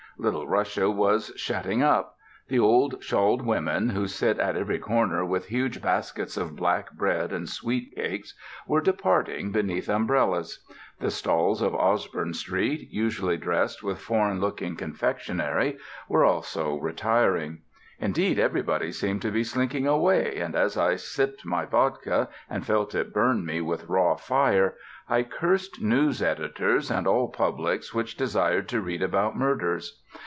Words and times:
Little 0.17 0.47
Russia 0.47 0.87
was 0.87 1.31
shutting 1.35 1.81
up. 1.81 2.15
The 2.47 2.59
old 2.59 3.03
shawled 3.03 3.41
women, 3.43 3.89
who 3.89 4.05
sit 4.07 4.37
at 4.37 4.55
every 4.55 4.77
corner 4.77 5.25
with 5.25 5.47
huge 5.47 5.81
baskets 5.81 6.37
of 6.37 6.55
black 6.55 6.91
bread 6.91 7.31
and 7.33 7.49
sweet 7.49 7.95
cakes, 7.95 8.35
were 8.67 8.81
departing 8.81 9.51
beneath 9.51 9.89
umbrellas. 9.89 10.63
The 10.99 11.09
stalls 11.09 11.63
of 11.63 11.73
Osborn 11.73 12.35
Street, 12.35 12.89
usually 12.91 13.37
dressed 13.37 13.81
with 13.81 13.97
foreign 13.97 14.39
looking 14.39 14.75
confectionery, 14.75 15.79
were 16.07 16.23
also 16.25 16.75
retiring. 16.75 17.61
Indeed, 17.99 18.39
everybody 18.39 18.91
seemed 18.91 19.21
to 19.23 19.29
be 19.31 19.43
slinking 19.43 19.85
away, 19.85 20.37
and 20.37 20.55
as 20.55 20.75
I 20.75 20.95
sipped 20.95 21.45
my 21.45 21.65
vodka, 21.65 22.29
and 22.49 22.65
felt 22.65 22.95
it 22.95 23.13
burn 23.13 23.45
me 23.45 23.61
with 23.61 23.87
raw 23.87 24.15
fire, 24.15 24.73
I 25.07 25.21
cursed 25.21 25.83
news 25.83 26.19
editors 26.19 26.89
and 26.89 27.05
all 27.05 27.27
publics 27.27 27.93
which 27.93 28.17
desired 28.17 28.67
to 28.69 28.81
read 28.81 29.03
about 29.03 29.37
murders. 29.37 30.01